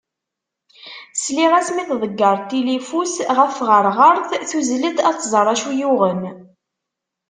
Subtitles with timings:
[1.21, 6.21] Sliɣ-as mi tḍegger tilifu-s ɣef tɣerɣert tuzzel-d ad tẓer acu yi-yuɣen.